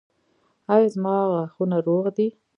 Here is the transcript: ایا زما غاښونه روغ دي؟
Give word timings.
ایا 0.73 0.87
زما 0.95 1.15
غاښونه 1.31 1.77
روغ 1.87 2.05
دي؟ 2.17 2.27